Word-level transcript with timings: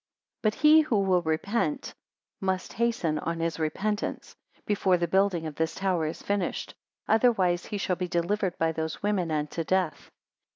225 0.41 0.63
But 0.63 0.67
he 0.67 0.81
who 0.81 0.99
will 1.07 1.21
repent 1.21 1.93
must 2.39 2.73
hasten 2.73 3.19
on 3.19 3.39
his 3.39 3.59
repentance, 3.59 4.35
before 4.65 4.97
the 4.97 5.07
building 5.07 5.45
of 5.45 5.53
this 5.53 5.75
tower 5.75 6.07
is 6.07 6.23
finished; 6.23 6.73
otherwise, 7.07 7.67
he 7.67 7.77
shall 7.77 7.97
be 7.97 8.07
delivered 8.07 8.57
by 8.57 8.71
those 8.71 9.03
women 9.03 9.29
unto 9.29 9.63
death. 9.63 10.09